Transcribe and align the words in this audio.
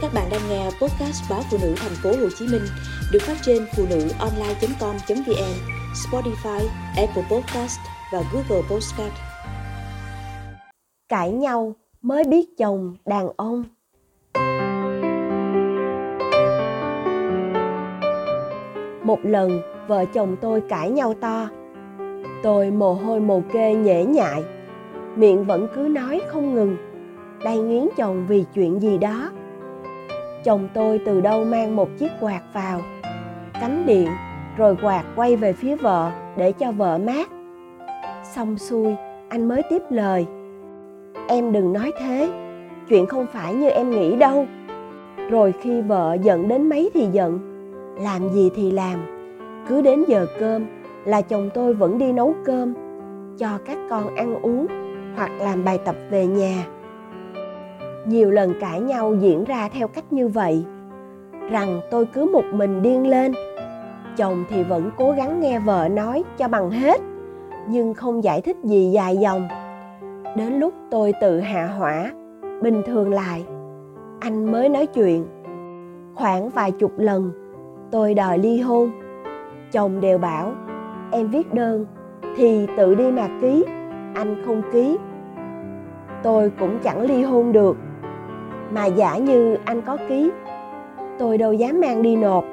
Các 0.00 0.14
bạn 0.14 0.28
đang 0.30 0.40
nghe 0.50 0.64
podcast 0.64 1.30
báo 1.30 1.40
phụ 1.50 1.58
nữ 1.62 1.74
thành 1.76 1.92
phố 2.02 2.10
Hồ 2.10 2.28
Chí 2.38 2.46
Minh 2.52 2.62
được 3.12 3.18
phát 3.22 3.36
trên 3.42 3.66
phụ 3.76 3.84
nữ 3.90 4.08
online.com.vn, 4.18 5.54
Spotify, 5.94 6.66
Apple 6.96 7.22
Podcast 7.30 7.78
và 8.12 8.22
Google 8.32 8.62
Podcast. 8.70 9.12
Cãi 11.08 11.30
nhau 11.30 11.74
mới 12.02 12.24
biết 12.24 12.58
chồng 12.58 12.96
đàn 13.06 13.28
ông. 13.36 13.64
Một 19.04 19.18
lần 19.22 19.60
vợ 19.88 20.04
chồng 20.14 20.36
tôi 20.40 20.62
cãi 20.68 20.90
nhau 20.90 21.14
to. 21.20 21.48
Tôi 22.42 22.70
mồ 22.70 22.94
hôi 22.94 23.20
mồ 23.20 23.42
kê 23.52 23.74
nhễ 23.74 24.04
nhại, 24.04 24.44
miệng 25.16 25.44
vẫn 25.44 25.68
cứ 25.74 25.80
nói 25.80 26.20
không 26.28 26.54
ngừng, 26.54 26.76
đang 27.44 27.68
nghiến 27.68 27.88
chồng 27.96 28.26
vì 28.28 28.44
chuyện 28.54 28.80
gì 28.82 28.98
đó 28.98 29.30
chồng 30.48 30.68
tôi 30.74 31.00
từ 31.06 31.20
đâu 31.20 31.44
mang 31.44 31.76
một 31.76 31.88
chiếc 31.98 32.10
quạt 32.20 32.40
vào. 32.52 32.80
Cắm 33.60 33.86
điện, 33.86 34.08
rồi 34.56 34.76
quạt 34.82 35.04
quay 35.16 35.36
về 35.36 35.52
phía 35.52 35.76
vợ, 35.76 36.10
để 36.36 36.52
cho 36.52 36.72
vợ 36.72 36.98
mát. 36.98 37.28
Xong 38.34 38.58
xuôi, 38.58 38.94
anh 39.28 39.48
mới 39.48 39.62
tiếp 39.70 39.82
lời. 39.90 40.26
Em 41.28 41.52
đừng 41.52 41.72
nói 41.72 41.92
thế, 42.00 42.30
chuyện 42.88 43.06
không 43.06 43.26
phải 43.32 43.54
như 43.54 43.68
em 43.68 43.90
nghĩ 43.90 44.16
đâu. 44.16 44.46
Rồi 45.30 45.54
khi 45.60 45.80
vợ 45.80 46.16
giận 46.22 46.48
đến 46.48 46.68
mấy 46.68 46.90
thì 46.94 47.06
giận, 47.12 47.38
làm 48.00 48.28
gì 48.28 48.50
thì 48.54 48.70
làm. 48.70 48.98
Cứ 49.68 49.82
đến 49.82 50.04
giờ 50.08 50.26
cơm 50.40 50.66
là 51.04 51.20
chồng 51.20 51.50
tôi 51.54 51.74
vẫn 51.74 51.98
đi 51.98 52.12
nấu 52.12 52.34
cơm, 52.44 52.74
cho 53.38 53.48
các 53.64 53.78
con 53.90 54.14
ăn 54.16 54.34
uống 54.42 54.66
hoặc 55.16 55.30
làm 55.40 55.64
bài 55.64 55.78
tập 55.84 55.96
về 56.10 56.26
nhà 56.26 56.64
nhiều 58.08 58.30
lần 58.30 58.54
cãi 58.60 58.80
nhau 58.80 59.14
diễn 59.14 59.44
ra 59.44 59.68
theo 59.68 59.88
cách 59.88 60.12
như 60.12 60.28
vậy. 60.28 60.64
Rằng 61.50 61.80
tôi 61.90 62.06
cứ 62.06 62.30
một 62.32 62.44
mình 62.52 62.82
điên 62.82 63.06
lên. 63.06 63.32
Chồng 64.16 64.44
thì 64.48 64.62
vẫn 64.62 64.90
cố 64.96 65.10
gắng 65.10 65.40
nghe 65.40 65.58
vợ 65.58 65.88
nói 65.88 66.24
cho 66.38 66.48
bằng 66.48 66.70
hết, 66.70 67.00
nhưng 67.68 67.94
không 67.94 68.24
giải 68.24 68.40
thích 68.40 68.56
gì 68.64 68.90
dài 68.90 69.16
dòng. 69.16 69.48
Đến 70.36 70.58
lúc 70.58 70.74
tôi 70.90 71.12
tự 71.20 71.40
hạ 71.40 71.66
hỏa, 71.66 72.10
bình 72.62 72.82
thường 72.86 73.12
lại. 73.12 73.44
Anh 74.20 74.52
mới 74.52 74.68
nói 74.68 74.86
chuyện. 74.86 75.26
Khoảng 76.14 76.48
vài 76.48 76.70
chục 76.70 76.92
lần, 76.98 77.32
tôi 77.90 78.14
đòi 78.14 78.38
ly 78.38 78.60
hôn. 78.60 78.90
Chồng 79.72 80.00
đều 80.00 80.18
bảo, 80.18 80.52
em 81.12 81.28
viết 81.28 81.54
đơn, 81.54 81.86
thì 82.36 82.66
tự 82.76 82.94
đi 82.94 83.10
mà 83.10 83.28
ký, 83.40 83.64
anh 84.14 84.42
không 84.46 84.62
ký. 84.72 84.98
Tôi 86.22 86.52
cũng 86.60 86.78
chẳng 86.82 87.00
ly 87.00 87.22
hôn 87.22 87.52
được 87.52 87.76
mà 88.70 88.86
giả 88.86 89.16
như 89.16 89.56
anh 89.64 89.82
có 89.82 89.96
ký, 90.08 90.30
tôi 91.18 91.38
đâu 91.38 91.52
dám 91.52 91.80
mang 91.80 92.02
đi 92.02 92.16
nộp. 92.16 92.44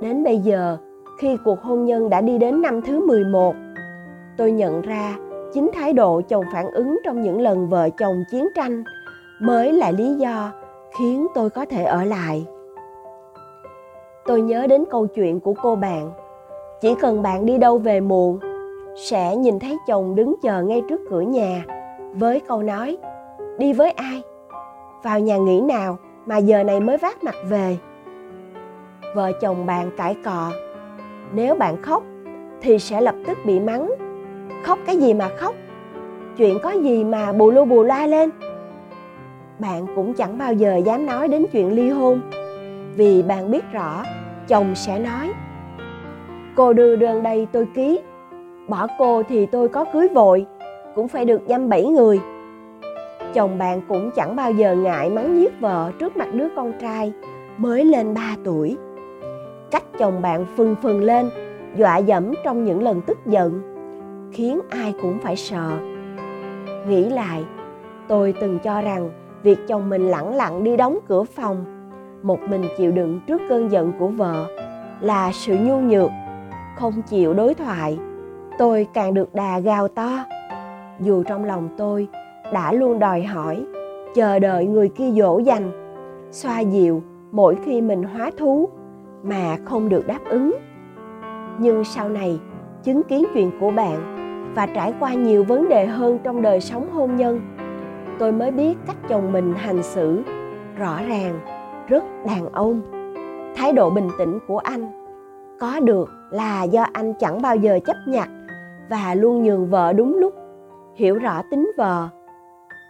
Đến 0.00 0.24
bây 0.24 0.38
giờ, 0.38 0.76
khi 1.18 1.36
cuộc 1.44 1.62
hôn 1.62 1.84
nhân 1.84 2.10
đã 2.10 2.20
đi 2.20 2.38
đến 2.38 2.62
năm 2.62 2.82
thứ 2.82 3.06
11 3.06 3.54
tôi 4.36 4.52
nhận 4.52 4.82
ra 4.82 5.16
chính 5.52 5.70
thái 5.74 5.92
độ 5.92 6.20
chồng 6.28 6.44
phản 6.52 6.70
ứng 6.70 6.98
trong 7.04 7.22
những 7.22 7.40
lần 7.40 7.68
vợ 7.68 7.88
chồng 7.98 8.24
chiến 8.30 8.48
tranh 8.54 8.84
mới 9.40 9.72
là 9.72 9.90
lý 9.90 10.14
do 10.14 10.52
khiến 10.98 11.26
tôi 11.34 11.50
có 11.50 11.64
thể 11.64 11.84
ở 11.84 12.04
lại. 12.04 12.46
Tôi 14.26 14.40
nhớ 14.40 14.66
đến 14.66 14.84
câu 14.90 15.06
chuyện 15.06 15.40
của 15.40 15.54
cô 15.62 15.76
bạn, 15.76 16.10
chỉ 16.80 16.94
cần 17.00 17.22
bạn 17.22 17.46
đi 17.46 17.58
đâu 17.58 17.78
về 17.78 18.00
muộn, 18.00 18.38
sẽ 18.96 19.36
nhìn 19.36 19.58
thấy 19.58 19.76
chồng 19.86 20.14
đứng 20.14 20.34
chờ 20.42 20.62
ngay 20.62 20.82
trước 20.88 21.00
cửa 21.10 21.20
nhà 21.20 21.64
với 22.14 22.40
câu 22.40 22.62
nói, 22.62 22.96
đi 23.58 23.72
với 23.72 23.90
ai 23.90 24.22
vào 25.02 25.20
nhà 25.20 25.36
nghỉ 25.36 25.60
nào 25.60 25.98
mà 26.26 26.36
giờ 26.36 26.64
này 26.64 26.80
mới 26.80 26.96
vác 26.96 27.24
mặt 27.24 27.34
về. 27.48 27.76
Vợ 29.14 29.32
chồng 29.40 29.66
bạn 29.66 29.90
cãi 29.96 30.16
cọ, 30.24 30.50
nếu 31.34 31.54
bạn 31.54 31.82
khóc 31.82 32.02
thì 32.60 32.78
sẽ 32.78 33.00
lập 33.00 33.14
tức 33.26 33.38
bị 33.44 33.60
mắng. 33.60 33.90
Khóc 34.64 34.78
cái 34.86 34.96
gì 34.96 35.14
mà 35.14 35.28
khóc? 35.36 35.54
Chuyện 36.36 36.58
có 36.62 36.70
gì 36.70 37.04
mà 37.04 37.32
bù 37.32 37.50
lu 37.50 37.64
bù 37.64 37.82
la 37.82 38.06
lên? 38.06 38.30
Bạn 39.58 39.86
cũng 39.96 40.14
chẳng 40.14 40.38
bao 40.38 40.52
giờ 40.52 40.76
dám 40.76 41.06
nói 41.06 41.28
đến 41.28 41.46
chuyện 41.52 41.72
ly 41.72 41.90
hôn, 41.90 42.20
vì 42.96 43.22
bạn 43.22 43.50
biết 43.50 43.64
rõ 43.72 44.04
chồng 44.48 44.74
sẽ 44.74 44.98
nói, 44.98 45.30
cô 46.56 46.72
đưa 46.72 46.96
đơn 46.96 47.22
đây 47.22 47.46
tôi 47.52 47.66
ký, 47.74 48.00
bỏ 48.68 48.86
cô 48.98 49.22
thì 49.22 49.46
tôi 49.46 49.68
có 49.68 49.84
cưới 49.92 50.08
vội, 50.08 50.46
cũng 50.94 51.08
phải 51.08 51.24
được 51.24 51.40
dăm 51.48 51.68
bảy 51.68 51.86
người 51.86 52.20
chồng 53.36 53.58
bạn 53.58 53.80
cũng 53.88 54.10
chẳng 54.10 54.36
bao 54.36 54.52
giờ 54.52 54.74
ngại 54.74 55.10
mắng 55.10 55.38
nhiếc 55.38 55.60
vợ 55.60 55.92
trước 55.98 56.16
mặt 56.16 56.28
đứa 56.32 56.48
con 56.56 56.72
trai 56.80 57.12
mới 57.56 57.84
lên 57.84 58.14
3 58.14 58.36
tuổi. 58.44 58.76
Cách 59.70 59.82
chồng 59.98 60.22
bạn 60.22 60.46
phừng 60.56 60.74
phừng 60.82 61.02
lên, 61.02 61.30
dọa 61.76 61.96
dẫm 61.96 62.34
trong 62.44 62.64
những 62.64 62.82
lần 62.82 63.00
tức 63.00 63.18
giận, 63.26 63.60
khiến 64.32 64.60
ai 64.70 64.94
cũng 65.02 65.18
phải 65.18 65.36
sợ. 65.36 65.70
Nghĩ 66.88 67.04
lại, 67.04 67.44
tôi 68.08 68.34
từng 68.40 68.58
cho 68.58 68.82
rằng 68.82 69.10
việc 69.42 69.58
chồng 69.68 69.88
mình 69.88 70.08
lẳng 70.08 70.34
lặng 70.34 70.64
đi 70.64 70.76
đóng 70.76 70.98
cửa 71.08 71.24
phòng, 71.24 71.64
một 72.22 72.40
mình 72.40 72.62
chịu 72.78 72.92
đựng 72.92 73.20
trước 73.26 73.40
cơn 73.48 73.70
giận 73.70 73.92
của 73.98 74.08
vợ 74.08 74.46
là 75.00 75.30
sự 75.32 75.56
nhu 75.60 75.80
nhược, 75.80 76.10
không 76.76 77.02
chịu 77.02 77.34
đối 77.34 77.54
thoại. 77.54 77.98
Tôi 78.58 78.86
càng 78.94 79.14
được 79.14 79.34
đà 79.34 79.58
gào 79.58 79.88
to, 79.88 80.24
dù 81.00 81.22
trong 81.22 81.44
lòng 81.44 81.68
tôi 81.78 82.08
đã 82.52 82.72
luôn 82.72 82.98
đòi 82.98 83.22
hỏi, 83.22 83.66
chờ 84.14 84.38
đợi 84.38 84.66
người 84.66 84.88
kia 84.88 85.10
dỗ 85.10 85.38
dành. 85.38 85.70
Xoa 86.30 86.60
dịu 86.60 87.02
mỗi 87.32 87.56
khi 87.64 87.80
mình 87.80 88.02
hóa 88.02 88.30
thú 88.38 88.68
mà 89.22 89.56
không 89.64 89.88
được 89.88 90.06
đáp 90.06 90.20
ứng. 90.28 90.52
Nhưng 91.58 91.84
sau 91.84 92.08
này, 92.08 92.40
chứng 92.82 93.02
kiến 93.02 93.24
chuyện 93.34 93.50
của 93.60 93.70
bạn 93.70 94.16
và 94.56 94.66
trải 94.66 94.94
qua 95.00 95.14
nhiều 95.14 95.44
vấn 95.44 95.68
đề 95.68 95.86
hơn 95.86 96.18
trong 96.22 96.42
đời 96.42 96.60
sống 96.60 96.90
hôn 96.92 97.16
nhân, 97.16 97.40
tôi 98.18 98.32
mới 98.32 98.50
biết 98.50 98.78
cách 98.86 98.96
chồng 99.08 99.32
mình 99.32 99.54
hành 99.56 99.82
xử 99.82 100.22
rõ 100.78 100.98
ràng, 101.08 101.40
rất 101.88 102.04
đàn 102.26 102.52
ông. 102.52 102.80
Thái 103.56 103.72
độ 103.72 103.90
bình 103.90 104.08
tĩnh 104.18 104.38
của 104.48 104.58
anh 104.58 104.86
có 105.60 105.80
được 105.80 106.08
là 106.30 106.62
do 106.62 106.86
anh 106.92 107.14
chẳng 107.18 107.42
bao 107.42 107.56
giờ 107.56 107.78
chấp 107.84 107.96
nhặt 108.08 108.28
và 108.90 109.14
luôn 109.14 109.42
nhường 109.42 109.66
vợ 109.66 109.92
đúng 109.92 110.18
lúc, 110.18 110.34
hiểu 110.94 111.18
rõ 111.18 111.42
tính 111.50 111.70
vợ 111.76 112.08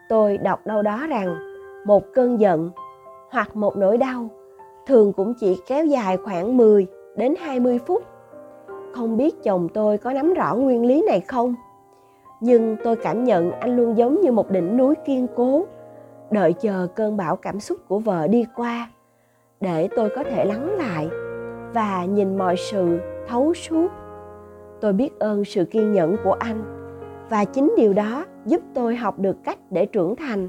tôi 0.08 0.38
đọc 0.38 0.66
đâu 0.66 0.82
đó 0.82 1.06
rằng 1.08 1.36
một 1.84 2.02
cơn 2.14 2.40
giận 2.40 2.70
hoặc 3.30 3.56
một 3.56 3.76
nỗi 3.76 3.98
đau 3.98 4.28
thường 4.86 5.12
cũng 5.12 5.34
chỉ 5.34 5.60
kéo 5.66 5.84
dài 5.84 6.16
khoảng 6.16 6.56
10 6.56 6.86
đến 7.16 7.34
20 7.40 7.78
phút. 7.86 8.02
Không 8.94 9.16
biết 9.16 9.42
chồng 9.42 9.68
tôi 9.74 9.98
có 9.98 10.12
nắm 10.12 10.34
rõ 10.34 10.54
nguyên 10.54 10.86
lý 10.86 11.04
này 11.08 11.20
không? 11.20 11.54
Nhưng 12.40 12.76
tôi 12.84 12.96
cảm 12.96 13.24
nhận 13.24 13.52
anh 13.52 13.76
luôn 13.76 13.96
giống 13.96 14.20
như 14.20 14.32
một 14.32 14.50
đỉnh 14.50 14.76
núi 14.76 14.94
kiên 15.04 15.26
cố, 15.36 15.66
đợi 16.30 16.52
chờ 16.52 16.86
cơn 16.94 17.16
bão 17.16 17.36
cảm 17.36 17.60
xúc 17.60 17.78
của 17.88 17.98
vợ 17.98 18.26
đi 18.26 18.46
qua 18.56 18.90
để 19.60 19.88
tôi 19.96 20.10
có 20.16 20.24
thể 20.24 20.44
lắng 20.44 20.76
lại 20.78 21.08
và 21.74 22.04
nhìn 22.04 22.38
mọi 22.38 22.56
sự 22.56 22.98
thấu 23.28 23.54
suốt. 23.54 23.88
Tôi 24.80 24.92
biết 24.92 25.18
ơn 25.18 25.44
sự 25.44 25.64
kiên 25.64 25.92
nhẫn 25.92 26.16
của 26.24 26.32
anh 26.32 26.85
và 27.30 27.44
chính 27.44 27.74
điều 27.76 27.92
đó 27.92 28.24
giúp 28.44 28.60
tôi 28.74 28.96
học 28.96 29.18
được 29.18 29.36
cách 29.44 29.58
để 29.70 29.86
trưởng 29.86 30.16
thành. 30.16 30.48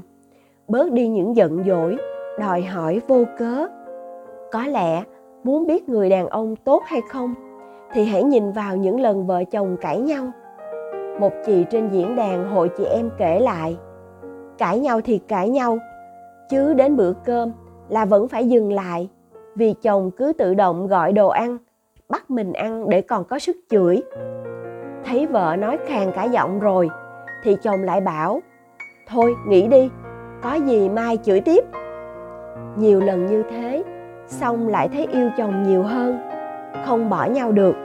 Bớt 0.68 0.92
đi 0.92 1.08
những 1.08 1.36
giận 1.36 1.64
dỗi, 1.66 1.96
đòi 2.38 2.62
hỏi 2.62 3.00
vô 3.08 3.24
cớ. 3.38 3.66
Có 4.52 4.66
lẽ 4.66 5.02
muốn 5.44 5.66
biết 5.66 5.88
người 5.88 6.10
đàn 6.10 6.28
ông 6.28 6.56
tốt 6.56 6.82
hay 6.86 7.00
không, 7.10 7.34
thì 7.92 8.04
hãy 8.04 8.22
nhìn 8.22 8.52
vào 8.52 8.76
những 8.76 9.00
lần 9.00 9.26
vợ 9.26 9.44
chồng 9.44 9.76
cãi 9.80 10.00
nhau. 10.00 10.24
Một 11.20 11.32
chị 11.46 11.64
trên 11.70 11.88
diễn 11.88 12.16
đàn 12.16 12.50
hội 12.50 12.70
chị 12.78 12.84
em 12.84 13.10
kể 13.18 13.40
lại, 13.40 13.76
cãi 14.58 14.78
nhau 14.78 15.00
thì 15.04 15.18
cãi 15.18 15.48
nhau, 15.48 15.78
chứ 16.50 16.74
đến 16.74 16.96
bữa 16.96 17.12
cơm 17.24 17.52
là 17.88 18.04
vẫn 18.04 18.28
phải 18.28 18.48
dừng 18.48 18.72
lại, 18.72 19.08
vì 19.54 19.74
chồng 19.82 20.10
cứ 20.10 20.32
tự 20.38 20.54
động 20.54 20.86
gọi 20.86 21.12
đồ 21.12 21.28
ăn, 21.28 21.58
bắt 22.08 22.30
mình 22.30 22.52
ăn 22.52 22.88
để 22.88 23.00
còn 23.00 23.24
có 23.24 23.38
sức 23.38 23.56
chửi 23.70 24.02
thấy 25.04 25.26
vợ 25.26 25.56
nói 25.58 25.78
khàn 25.86 26.12
cả 26.12 26.24
giọng 26.24 26.60
rồi, 26.60 26.90
thì 27.42 27.56
chồng 27.62 27.82
lại 27.82 28.00
bảo, 28.00 28.40
thôi 29.08 29.34
nghỉ 29.46 29.68
đi, 29.68 29.90
có 30.42 30.54
gì 30.54 30.88
mai 30.88 31.18
chửi 31.22 31.40
tiếp. 31.40 31.64
Nhiều 32.76 33.00
lần 33.00 33.26
như 33.26 33.42
thế, 33.50 33.82
xong 34.26 34.68
lại 34.68 34.88
thấy 34.88 35.06
yêu 35.12 35.30
chồng 35.38 35.62
nhiều 35.62 35.82
hơn, 35.82 36.18
không 36.86 37.10
bỏ 37.10 37.24
nhau 37.24 37.52
được. 37.52 37.76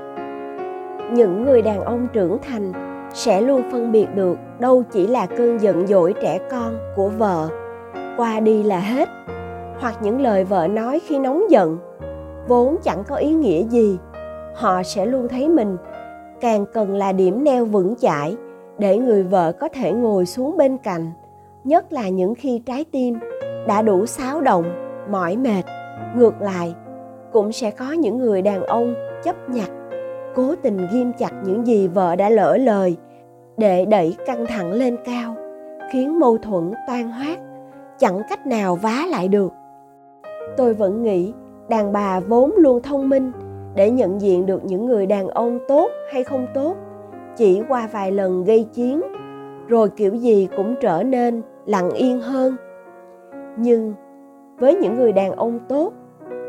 Những 1.12 1.45
người 1.45 1.62
đàn 1.62 1.81
ông 1.81 2.07
trưởng 2.13 2.38
thành 2.42 2.71
sẽ 3.13 3.42
luôn 3.42 3.62
phân 3.71 3.92
biệt 3.92 4.07
được 4.15 4.38
đâu 4.60 4.83
chỉ 4.92 5.07
là 5.07 5.25
cơn 5.25 5.57
giận 5.57 5.88
dỗi 5.88 6.13
trẻ 6.21 6.39
con 6.51 6.77
của 6.95 7.10
vợ, 7.10 7.50
qua 8.18 8.39
đi 8.39 8.63
là 8.63 8.80
hết, 8.80 9.10
hoặc 9.80 9.94
những 10.01 10.21
lời 10.21 10.44
vợ 10.44 10.68
nói 10.68 11.00
khi 11.07 11.19
nóng 11.19 11.44
giận, 11.50 11.77
vốn 12.48 12.75
chẳng 12.83 13.04
có 13.07 13.15
ý 13.15 13.33
nghĩa 13.33 13.63
gì, 13.63 14.00
họ 14.56 14.83
sẽ 14.83 15.06
luôn 15.06 15.27
thấy 15.27 15.50
mình 15.50 15.77
càng 16.43 16.65
cần 16.73 16.95
là 16.95 17.11
điểm 17.11 17.43
neo 17.43 17.65
vững 17.65 17.95
chãi 17.95 18.35
để 18.77 18.97
người 18.97 19.23
vợ 19.23 19.51
có 19.51 19.67
thể 19.67 19.91
ngồi 19.91 20.25
xuống 20.25 20.57
bên 20.57 20.77
cạnh, 20.77 21.11
nhất 21.63 21.93
là 21.93 22.09
những 22.09 22.35
khi 22.35 22.61
trái 22.65 22.85
tim 22.91 23.19
đã 23.67 23.81
đủ 23.81 24.05
xáo 24.05 24.41
động, 24.41 24.65
mỏi 25.09 25.37
mệt. 25.37 25.63
Ngược 26.15 26.41
lại, 26.41 26.75
cũng 27.31 27.51
sẽ 27.51 27.71
có 27.71 27.91
những 27.91 28.17
người 28.17 28.41
đàn 28.41 28.63
ông 28.63 28.93
chấp 29.23 29.49
nhặt, 29.49 29.69
cố 30.35 30.55
tình 30.61 30.87
ghim 30.93 31.11
chặt 31.17 31.31
những 31.45 31.67
gì 31.67 31.87
vợ 31.87 32.15
đã 32.15 32.29
lỡ 32.29 32.57
lời 32.57 32.97
để 33.57 33.85
đẩy 33.85 34.15
căng 34.25 34.45
thẳng 34.45 34.71
lên 34.71 34.97
cao, 35.05 35.35
khiến 35.91 36.19
mâu 36.19 36.37
thuẫn 36.37 36.71
toan 36.87 37.09
hoát, 37.09 37.39
chẳng 37.99 38.21
cách 38.29 38.47
nào 38.47 38.75
vá 38.75 39.05
lại 39.09 39.27
được. 39.27 39.53
Tôi 40.57 40.73
vẫn 40.73 41.03
nghĩ 41.03 41.33
đàn 41.69 41.93
bà 41.93 42.19
vốn 42.19 42.53
luôn 42.57 42.81
thông 42.81 43.09
minh 43.09 43.31
để 43.75 43.91
nhận 43.91 44.21
diện 44.21 44.45
được 44.45 44.65
những 44.65 44.85
người 44.85 45.05
đàn 45.05 45.27
ông 45.27 45.59
tốt 45.67 45.89
hay 46.11 46.23
không 46.23 46.47
tốt. 46.53 46.75
Chỉ 47.35 47.61
qua 47.69 47.89
vài 47.91 48.11
lần 48.11 48.43
gây 48.43 48.63
chiến, 48.73 49.01
rồi 49.67 49.89
kiểu 49.89 50.13
gì 50.13 50.47
cũng 50.57 50.75
trở 50.81 51.03
nên 51.03 51.41
lặng 51.65 51.89
yên 51.89 52.19
hơn. 52.19 52.55
Nhưng 53.57 53.93
với 54.59 54.75
những 54.75 54.95
người 54.95 55.13
đàn 55.13 55.31
ông 55.31 55.59
tốt, 55.69 55.93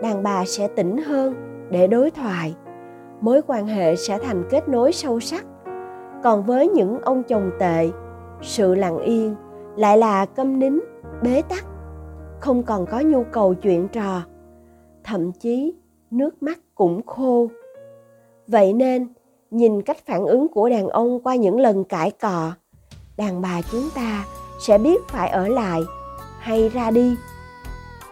đàn 0.02 0.22
bà 0.22 0.44
sẽ 0.46 0.68
tỉnh 0.68 0.96
hơn 0.96 1.34
để 1.70 1.86
đối 1.86 2.10
thoại. 2.10 2.54
Mối 3.20 3.40
quan 3.46 3.66
hệ 3.66 3.96
sẽ 3.96 4.18
thành 4.18 4.44
kết 4.50 4.68
nối 4.68 4.92
sâu 4.92 5.20
sắc. 5.20 5.44
Còn 6.22 6.42
với 6.42 6.68
những 6.68 7.00
ông 7.00 7.22
chồng 7.22 7.50
tệ, 7.58 7.90
sự 8.40 8.74
lặng 8.74 8.98
yên 8.98 9.34
lại 9.76 9.98
là 9.98 10.26
câm 10.26 10.58
nín, 10.58 10.80
bế 11.22 11.42
tắc, 11.48 11.64
không 12.40 12.62
còn 12.62 12.86
có 12.86 13.00
nhu 13.00 13.24
cầu 13.32 13.54
chuyện 13.54 13.88
trò. 13.88 14.22
Thậm 15.04 15.32
chí 15.32 15.74
nước 16.14 16.42
mắt 16.42 16.58
cũng 16.74 17.06
khô. 17.06 17.48
Vậy 18.46 18.72
nên, 18.72 19.08
nhìn 19.50 19.82
cách 19.82 20.06
phản 20.06 20.26
ứng 20.26 20.48
của 20.48 20.68
đàn 20.68 20.88
ông 20.88 21.20
qua 21.22 21.34
những 21.34 21.60
lần 21.60 21.84
cãi 21.84 22.10
cọ, 22.10 22.52
đàn 23.16 23.42
bà 23.42 23.60
chúng 23.72 23.88
ta 23.94 24.24
sẽ 24.60 24.78
biết 24.78 25.00
phải 25.08 25.28
ở 25.28 25.48
lại 25.48 25.80
hay 26.38 26.68
ra 26.68 26.90
đi. 26.90 27.16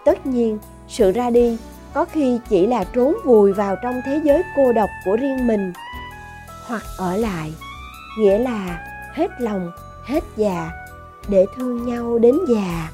Tất 0.05 0.27
nhiên, 0.27 0.59
sự 0.89 1.13
ra 1.13 1.31
đi 1.31 1.59
có 1.95 2.05
khi 2.05 2.41
chỉ 2.49 2.67
là 2.67 2.85
trốn 2.85 3.15
vùi 3.25 3.53
vào 3.53 3.77
trong 3.83 4.01
thế 4.05 4.21
giới 4.25 4.43
cô 4.57 4.73
độc 4.73 4.91
của 5.05 5.17
riêng 5.17 5.47
mình, 5.47 5.73
hoặc 6.67 6.83
ở 6.99 7.17
lại, 7.17 7.53
nghĩa 8.19 8.39
là 8.39 8.85
hết 9.15 9.31
lòng, 9.39 9.71
hết 10.05 10.25
già 10.37 10.71
để 11.29 11.47
thương 11.57 11.87
nhau 11.87 12.19
đến 12.19 12.39
già. 12.49 12.91